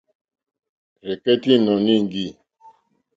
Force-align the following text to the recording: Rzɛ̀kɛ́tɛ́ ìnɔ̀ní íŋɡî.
Rzɛ̀kɛ́tɛ́ 1.09 1.53
ìnɔ̀ní 1.59 1.93
íŋɡî. 1.99 2.25